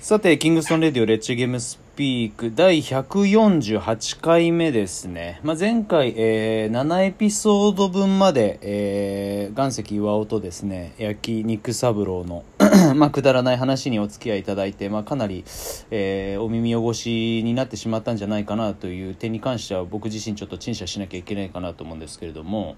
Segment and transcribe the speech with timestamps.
[0.00, 5.40] さて、キングストンレディオレッチゲームスピーク第148回目ですね。
[5.42, 12.44] まあ、前回、えー、7エピソード分まで、えー、岩石岩尾とですね、焼肉三郎の
[12.94, 15.44] まあ、くだらない話にお付き合いいただいて、まあ、かなり、
[15.90, 22.76] えー、お耳汚しになってしまったんじゃないかなという点に関しては僕自身ちょっと陳謝しなきゃいけないかなと思うんですけれども、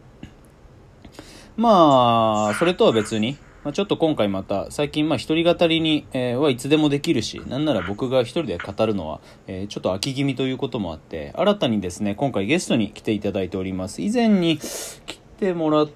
[1.59, 14.01] まあ、それとは別に、まあ、ちょっと今回また最近まあ一人語りに、えー、はいつでもできるしなんなら僕が一人で語るのは、えー、ちょっと秋気味ということもあって新たにですね今回ゲストに来ていただいております。
[14.03, 15.91] 以前に来てもらっ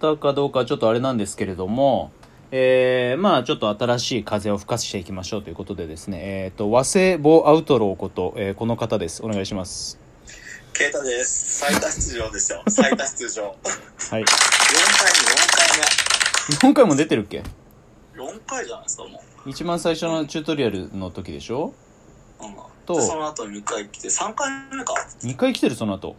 [0.00, 2.12] たかどうかちょっとあれなんですけれども
[2.50, 9.22] えー、まあちょっと新しい風を吹かしていきましょうということでですねえっ、ー、と和製ボアウトローこと、えー、この方です。
[9.22, 9.98] お願いします。
[10.72, 11.58] ケイタです。
[11.58, 12.62] 最多出場ですよ。
[12.68, 13.42] 最多出場。
[13.42, 13.52] はい。
[13.52, 13.64] 4
[14.10, 16.07] 回目4回目
[16.50, 17.42] 4回も出てるっけ
[18.16, 19.50] ?4 回じゃないですか、もう。
[19.50, 21.74] 一番最初のチュートリアルの時でしょ？
[22.40, 22.54] うん。
[22.86, 24.94] と、その後2回来て、3回目か。
[25.22, 26.16] 2回来てる、その後。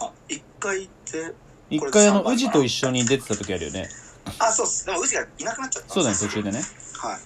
[0.00, 1.34] あ、1回行って、
[1.70, 3.88] 1回あの、宇治と一緒に出てた時あるよね。
[4.38, 4.86] あ、そうっす。
[4.86, 5.88] でも宇治がいなくなっちゃった。
[5.90, 6.62] そうだね、途中でね。
[6.98, 7.18] は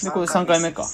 [0.00, 0.04] い。
[0.04, 0.86] で、これ3回目か。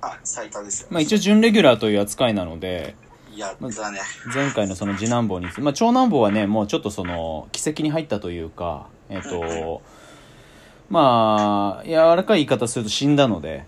[0.00, 0.88] あ、最多ですよ。
[0.90, 2.94] まあ一応準レギュラーという扱いなので、
[3.34, 4.00] やったね。
[4.34, 9.82] 前回のその次男坊に、まあ長男坊はね、もうちょっとその、奇跡に入ったというか、えっ、ー、と、
[10.90, 13.64] まあ、柔らかい言い方すると死んだので、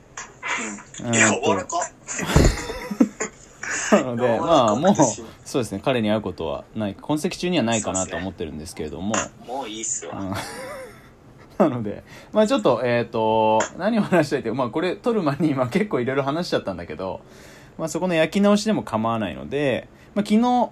[1.05, 1.20] うん、柔
[1.55, 1.78] らか。
[3.92, 4.94] なので、まあ、もう、
[5.44, 9.14] そうですね、彼に会うことはない、痕跡中にはないかなと思ってるんですけれども。
[9.47, 10.12] もういいっすよ。
[11.58, 17.20] なので、まあちょっと、えっ、ー、と、何を話したいって、まあこれ撮る前に今結構いろいろ話しちゃったんだけど、
[17.77, 20.70] まあそこの焼き直しでも構わないので、まあ昨日、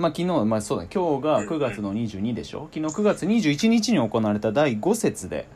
[0.00, 2.70] まあ、昨日、まあ、そうだ、今日が9月の22でしょ？
[2.72, 5.46] 昨日9月21日に行われた第5節で、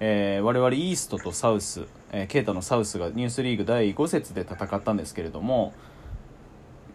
[0.00, 5.74] えー、我々イーストとサウス、えー、ケイタのサウスがニュースリーグ第5節で戦ったんですけれども、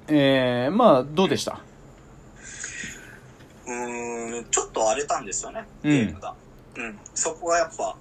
[0.08, 1.62] えー、まあ、どうでした？
[3.68, 6.34] うん、ちょっと荒れたんですよね、ゲームが。
[6.78, 7.96] うん、うん、そこはやっぱ、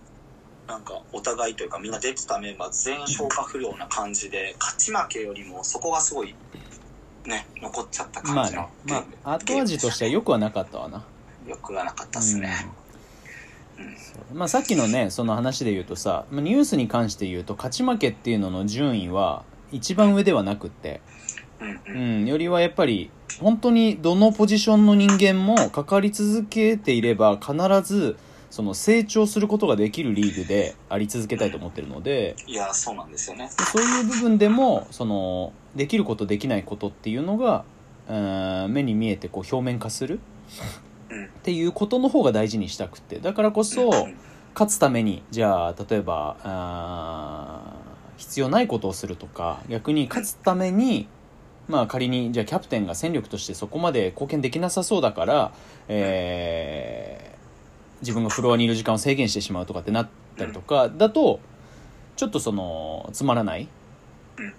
[0.68, 6.34] なんかお互いというかみんな出てたメンバー全員消化不良な感じで勝ち負けよりもそこがすごい
[7.26, 11.04] ね、残っちゃった感じの、まあ、ね、まあ、後味としてはよくはなかったわな。
[11.46, 12.50] よくはなかったっすね。
[14.30, 21.00] うん、まあ、さっきのねその話で言うとさニュースに関して言うと勝ち負けっていうのの順位は一番上ではなくって、
[21.86, 23.10] うん、うん、よりはやっぱり
[23.40, 28.16] 本当にどのポジションの人間もかかり続けていれば必ず
[28.56, 33.50] その成長することができるリーグであり続けたいと思ってるので、いやそうなんですよね。
[33.50, 37.66] そういう部分でもそのできることできないことっていうのが、
[38.08, 38.14] う
[38.68, 40.20] ん、目に見えてこう表面化する
[41.12, 43.18] っていうことの方が大事にしたくて。
[43.18, 43.90] だからこそ
[44.54, 47.74] 勝つためにじゃあ例えばあ
[48.16, 51.08] 必要ないことをするとか逆に勝つために
[51.68, 55.52] まあ仮にじゃあキャプテンが戦力としてそこまで貢献できなさそうだから、
[55.88, 57.35] えー、
[58.00, 61.40] 自分がフロアにいる時間を制限してしまうとかってなったりとかだと
[62.16, 63.68] ちょっとそのつまらない。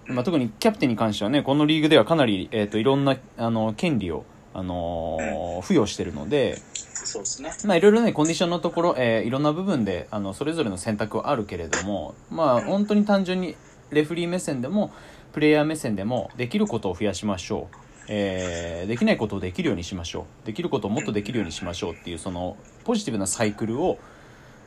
[0.08, 4.26] まあ、特にキャプテンに関してはねこのリーグではかなり、えーと、いろんなあの権利を、
[4.56, 7.52] あのー、付与してるのでそうですね。
[7.66, 13.56] まあいろいろねコンディションのところ、えー、いろんな部分であのそれぞれの選択はあるけれどもまあ本当に単純に
[13.92, 14.92] レフリー目線でも
[15.32, 17.76] プレイヤー目線でもできることを増やしましょう、
[18.08, 20.48] えー、できないことをできるようにしましょう。
[20.48, 24.00] できることをもっとできるようにしましょうっていうそのポジティブなサイクルを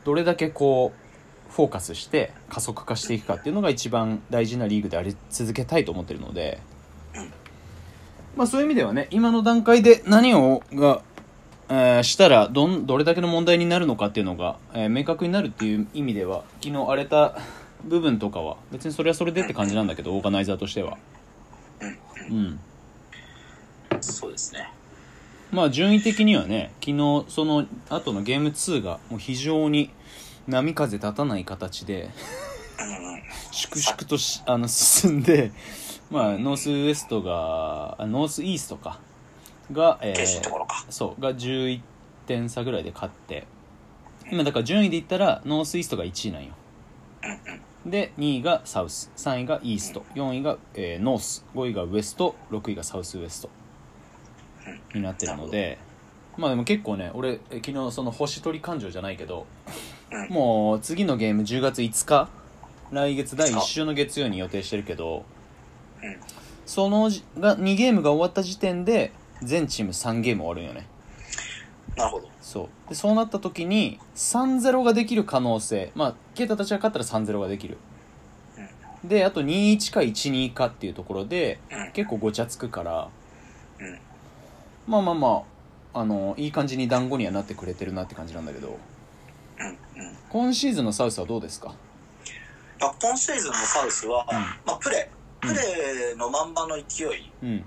[0.05, 1.11] どれだけこう
[1.53, 6.61] フォーカスして加速化していくかっていうのが一番大事なリーグであり続けたいと思ってるので、
[8.37, 11.03] まあ、そういう意味ではね今の段階で何をが、
[11.69, 17.39] えー、したらどんどれだけの問題になるのかっていうのが、えー、明確になるっていう意味では昨日荒れた
[17.84, 20.99] 部分とかは別にそれはそれでって感じなんだけどオーガナイザーとしては。
[22.31, 22.61] うん。
[24.03, 24.72] そうですね。
[25.50, 29.91] まあ順位的にはね昨日その後のゲーム2がもう非常に
[30.47, 32.10] 波風立たない形で
[33.51, 35.53] 粛々としあの進んで、
[36.10, 39.01] まあ、ノースウエストがノースイーストか。
[39.72, 41.80] が、えー、そうが11
[42.27, 43.47] 点差ぐらいで勝って。
[44.33, 46.53] 今だから順位で言ったらノースイーストが1位なんよ。
[47.84, 53.51] で2位がサウス3位がイースト4位が、えー、ノース5位がウエスト6位がサウスウエスト
[54.95, 55.78] になってるので
[56.36, 59.47] まあでも結構ね俺昨日その星取り感情じゃないけど
[60.28, 62.28] もう次のゲーム10月5日
[62.91, 65.24] 来月第1週の月曜に予定してるけど、
[66.03, 66.16] うん、
[66.66, 69.12] そのが2ゲームが終わった時点で
[69.42, 70.86] 全チーム3ゲーム終わるんよね。
[71.97, 72.28] なるほど。
[72.41, 72.89] そう。
[72.89, 75.92] でそうなった時に3-0ができる可能性。
[75.95, 77.78] まあ啓太たちが勝ったら3-0ができる。
[79.04, 81.92] であと21か12かっていうところでうん。
[81.92, 83.10] 結構ごちゃつくからうん
[84.91, 85.45] まあまあま
[85.95, 88.69] ああのいい感じに団子にはなってくれてるなって感じなんだけど。
[89.59, 89.77] うんうん
[90.31, 91.75] 今シーズンのサウスはどうですか？
[92.78, 94.37] 今シーズンのサウスは、うん。
[94.65, 95.10] まあ、プレ
[95.42, 95.48] うん。
[95.48, 97.65] プレーのまんまの勢い、うん。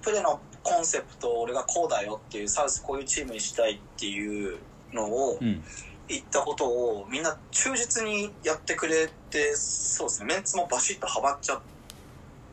[0.00, 4.58] プレーのコンセプト俺がこうだよっていうサウスこういうチームにしたいっていう
[4.92, 5.62] のをうん。
[6.08, 10.34] 言ったことをみんな忠実にやってくれてそうですね。
[10.34, 11.60] メンツもバシッとはばっちゃっ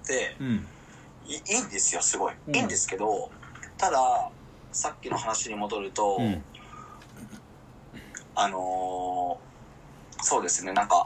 [0.06, 0.68] てうん。
[1.26, 2.56] いいいんですよすごい、うん。
[2.56, 3.32] いいんですけど
[3.84, 4.30] ただ
[4.72, 6.42] さっきの話に戻ると、うん。
[8.34, 11.06] あのーそうですね、なんか、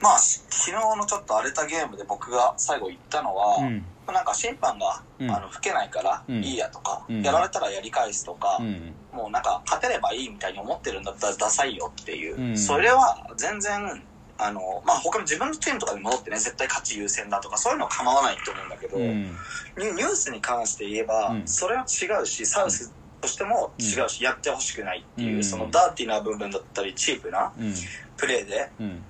[0.00, 3.84] まあ、し昨日のちょっと荒れたゲームで僕が最後言ったのは、うん。
[4.06, 5.28] なんか審判が、うん。
[5.28, 6.44] あの吹けないからうん。
[6.44, 7.22] いいやとか、うん。
[7.22, 8.94] やられたらやり返すとか、うん。
[9.12, 12.56] もうなんか勝てればいいみたいに思ってるんだったらダサいよっていう、うん。
[12.56, 14.00] それは全然、
[14.38, 19.36] あの、まあ他の自分のチームとかに戻ってね、絶対勝ち優先だとかそういうのは構わないと思うんだけど、うん。
[19.76, 21.48] ニュニュースに関して言えば、うん。
[21.48, 25.44] それは違うしサウスとしても違うし、やってほしくないっていう、うん。
[25.44, 27.74] そのダーティーな部分だったりチープなうん。
[28.16, 29.02] プレーで、うん。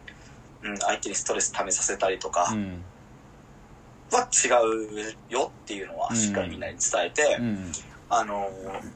[0.63, 2.83] うん、相手にストレス溜めさせたりとかうん。
[4.11, 7.73] は違うよっていうのはしっかりみんなに伝えて、うん
[8.11, 8.51] あの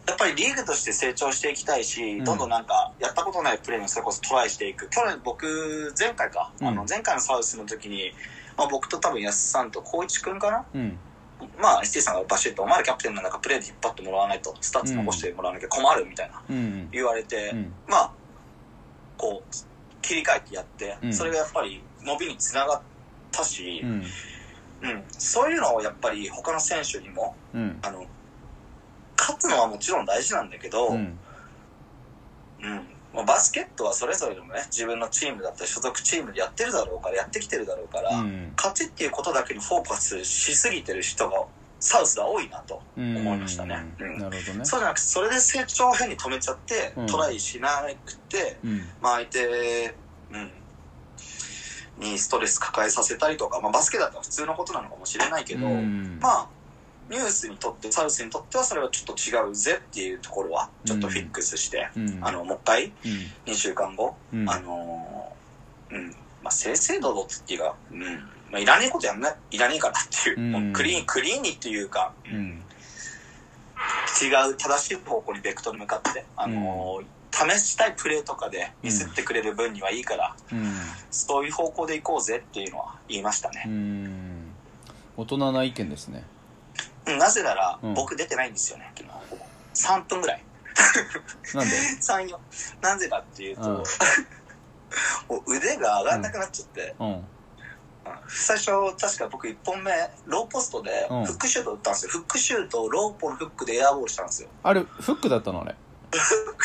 [0.06, 2.24] やっぱりリーグとして成長していきたいし、うん。
[2.24, 4.88] どんどんなんかやったことないプレーにそれこそトライしていく。
[4.88, 6.66] 去年僕前回か、うん。
[6.68, 8.12] あの前回のサウスの時に、
[8.56, 10.64] まあ、僕と多分安さんと光一くんかな？
[10.74, 10.98] うん。
[11.58, 16.88] まあ、ST さんがバシッと、お前らキャプテンなんだからプレーで引っ張ってもらわないと、スタッツ残してもらわなきゃ困るみたいなうん。
[16.92, 17.72] 言われて、うん。
[17.88, 18.12] まあ、
[19.18, 21.12] こう、切り替えてやって、うん。
[21.12, 22.80] それがやっぱり伸びにつながっ
[23.32, 24.02] たしう、ん。
[24.82, 27.78] うん、そういうのをやっぱり他の選手にも、うん。
[27.82, 28.06] あの、
[29.22, 31.00] 勝つのはもちろん大事なんだけど、ううん。
[31.00, 31.18] ん、
[33.14, 38.52] まあバスケットはそれぞれのね、自分のチームだったり所属チームでやってるだろうから、やってきてるだろうから、うん。
[38.56, 41.44] 勝ちっていうことだけにフォーカスしすぎてる人が、
[41.78, 43.76] サウスは多いなとうん思いましたね。
[43.98, 44.18] うん。
[44.18, 44.64] なるほどね。
[44.64, 47.06] そうじゃなくて、それで成長を変に止めちゃって、うん。
[47.06, 47.68] トライしな
[48.04, 48.80] くて、うん。
[49.00, 49.94] まあ相手、
[50.30, 50.52] うん、
[51.98, 56.18] にストレス抱えさせたりとか、まあバスケだったら普通のことなのかもしれないけど、うん。
[56.20, 56.48] まあ、
[57.10, 62.18] ニュースにとって、サウスにとってはそれはちょっと違うぜっていうところは、ちょっとフィックスして、うん。
[62.22, 62.92] あの、もう一回、うん。
[63.52, 64.48] 2週間後、うん。
[64.48, 66.10] あのーうん、
[66.42, 68.08] まあ、正々堂々っていうか、うん、ま
[68.54, 70.52] あ、いらねえことやんない、いらねえからっていう、うん。
[70.52, 72.62] もうクリーン、クリーンにっていうか、うん。
[74.22, 77.04] 違う正しい方向にベクトル向かって、あのー
[77.34, 80.70] 試したいプレーとかでミスってくれる分にはいいから、うん。
[81.10, 83.64] そういう方向で行こうぜっていうのは言いましたうね。
[83.64, 84.52] ん。
[85.16, 86.18] 大人な意見ですね。
[86.18, 86.41] うん
[87.06, 89.08] なぜなら、うん僕出てないんですよね、昨
[89.74, 89.86] 日。
[89.86, 90.44] 3分ぐらい。
[91.54, 92.38] なんで？3、 4。
[92.80, 93.82] なぜかっていうと、うん
[95.28, 97.24] もう腕が上がんなくなっちゃって、うんうん
[98.28, 99.92] 最初、確か僕1本目、
[100.26, 102.10] ローポストでうんフックシュート打ったんですよ。
[102.12, 104.48] フックシュートをローポのフックでエアボールしたんですよ。
[104.62, 105.76] あれフックだったのあれ？
[106.12, 106.56] フ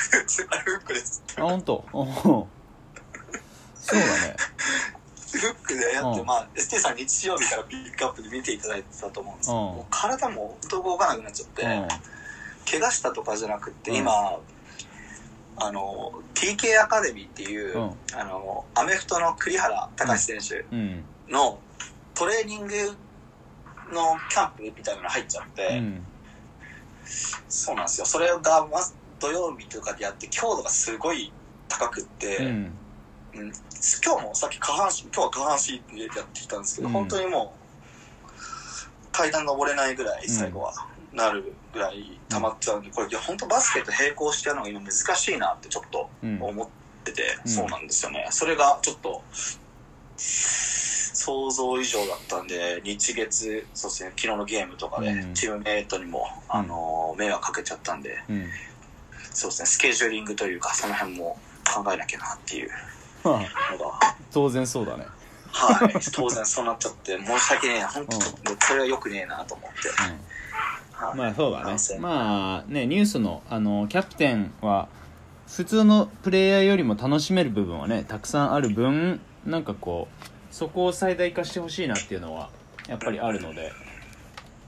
[0.73, 1.23] ックです。
[1.37, 1.85] あ本当。
[1.93, 4.35] うんそうだね
[5.37, 6.25] フックでやって、うん。
[6.25, 9.63] まあ、ST さん日曜日からピックアップで見ていただいてたと思うんですけど、うん。
[9.75, 11.87] もう体も本当動かなくなっちゃって、うん。
[12.69, 13.97] 怪我したとかじゃなくって、うん。
[13.97, 14.11] 今、
[15.59, 17.91] あの、TK アカデミーっていう、うん。
[18.13, 21.05] あの、アメフトの栗原隆選手うん。
[21.29, 21.59] の
[22.13, 22.75] トレーニング
[23.91, 26.07] のキャンプみたいなの入っちゃって、うん。
[27.47, 28.05] そうなんですよ。
[28.05, 31.33] それが、まず土曜日とかでやって、強度がすごい
[31.67, 32.79] 高くって、うん。
[33.35, 33.51] うん
[34.03, 35.57] 今日もさっき下半身、今日は下半
[35.91, 36.93] 身でやってきたんですけど、うん。
[36.93, 40.73] 本当にもう、階段登れないぐらい、最後は、
[41.13, 46.67] なるぐらい溜まっちゃうんで、これ、いや本当バスケと並行してやるのが今難しいなってちょっとうん思っ
[47.03, 47.51] てて、うん。
[47.51, 48.27] そうなんですよね。
[48.31, 49.23] それがちょっと、
[50.17, 58.49] 想像以上だったんで、日月、そうですね、昨日のゲームとかでうん、チームメイトにも、あの、迷惑かけちゃったんで、うん。
[59.33, 62.71] そうですね、スケジューリングというか、その辺も考えなきゃなっていう
[64.31, 65.05] 当然そうだね。
[65.51, 69.89] はい、当然そうなっちゃって、申し訳ねえな、本当これは良くねえなと思って。
[69.89, 70.07] は
[71.13, 71.15] い。
[71.15, 71.75] まあそうだね。
[71.99, 74.87] まあねニュースのあのキャプテンは
[75.47, 82.49] 普通のプレイヤーよりも楽しめる部分はねたくさんある分なんかこうそこを最大化してほしいなっていうのは
[82.87, 83.71] やっぱりあるので。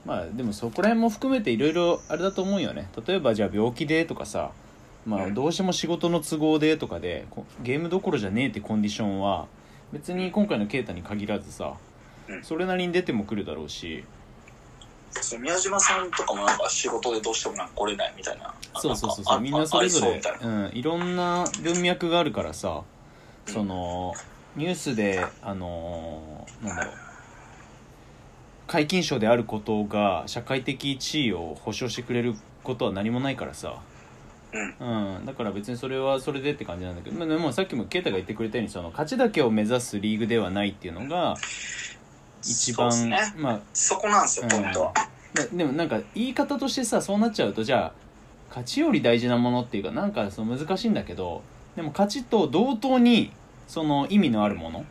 [0.06, 2.88] まあでもそこら辺も含めていろいろあれだと思うよね。
[3.06, 4.50] 例えばじゃあ病気でとかさ
[5.06, 5.34] まあうん。
[5.34, 9.46] どうしても仕事の都合でとかでこゲームどころじゃねえってコンディションは
[9.92, 11.74] 別に今回の啓太に限らずさ
[12.28, 12.44] うん。
[12.44, 14.04] それなりに出てもくるだろうし。
[15.40, 18.54] 宮島さんとかもなんか仕事でどうしてもなんか来れないみたいな。
[18.76, 19.40] そうそうそうそう。
[19.40, 20.22] んみんなそれぞれ。
[20.42, 22.82] うん、いろんな文脈があるからさ
[23.46, 24.14] その
[24.54, 26.94] ニュースであのーなんだろう。
[28.70, 33.80] 皆勤賞であることが社会的地位を保障してくれることは何もないからさ
[34.52, 35.16] うん。
[35.16, 41.36] うん、だから別にそれはそれでって感じなんだけど、まあ、でもさっきも啓太が言ってくれたようにその勝ちだけを目指すリーグではないっていうのが
[42.42, 43.18] 一番、ね。
[43.36, 44.50] まあそこなんですよ、うん。
[44.50, 44.92] ポイントは。
[45.34, 47.92] ででもなんか言い方としてさそうなっちゃうとじゃあ
[48.48, 51.42] 勝ちより大事なものっていうかなんかその難しいんだけど
[51.76, 53.32] でも勝ちと同等に
[53.68, 54.84] その意味のあるものっ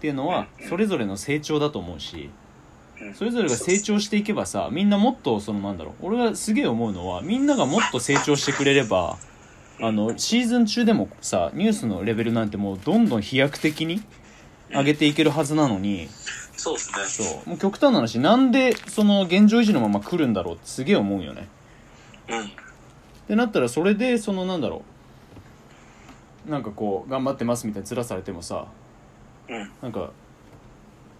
[0.00, 0.68] ていうのはうん。
[0.68, 2.41] それぞれの成長だと思うしうん
[3.14, 9.18] それぞれが成長していけばさみんなもっとそのなんだろう俺がすげえ思うのはみんながもっと成長してくれれば
[9.80, 14.02] あのシーズン中でもさニュースのレベルなんてもうどんどん飛躍的に
[14.70, 16.08] 上げていけるはずなのに。
[16.56, 17.04] そうですね。
[17.06, 21.48] そうもう極端な話なんでその現状維持のまま来るんだろうってすげえ思うよね
[22.28, 22.40] うん。
[22.44, 22.48] っ
[23.26, 24.82] てなったらそれでそのなんだろ
[26.46, 28.66] うなんかこう頑張ってますみたいな面されてもさ
[29.48, 29.70] うん。
[29.82, 30.12] なんか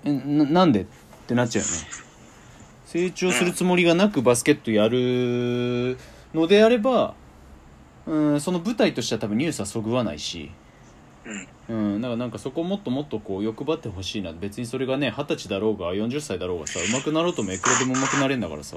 [0.05, 0.83] えななんで？
[0.83, 0.87] っ
[1.33, 1.77] てなっちゃうよね。
[2.87, 5.97] 成長するつもりがなくバスケットやる
[6.35, 7.15] のであれば
[8.07, 10.51] うんその舞台としては多分ニュースはそぐわないし。
[11.69, 11.95] うん。
[11.95, 14.33] うん、だからなんかそこをもっともっとこう欲張ってほしいな。
[14.33, 18.77] 別にそれがね二十歳だろうが40歳だろうがさ上手くなろうともいくらでも上手くなれんだからさ。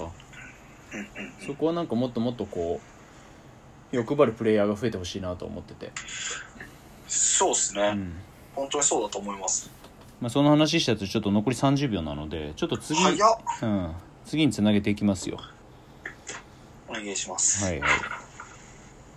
[1.45, 2.79] そこはなんかもっともっとこ
[3.91, 5.91] う欲張るプレイヤーが増えてほしいなと思ってて、
[7.07, 8.13] そうですね、うん。
[8.53, 9.69] 本当にそうだと思います。
[10.21, 12.99] まあ、その話したやつちょっと残り30秒なのでちょっと次。
[12.99, 13.91] うん、
[14.25, 15.39] 次につなげていきますよ
[16.87, 17.63] お願いします。
[17.63, 18.24] はいはい